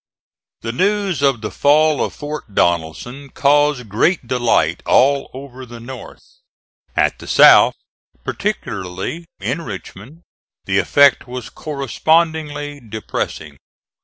[0.61, 6.39] The news of the fall of Fort Donelson caused great delight all over the North.
[6.95, 7.75] At the South,
[8.23, 10.23] particularly in Richmond,
[10.65, 13.57] the effect was correspondingly depressing.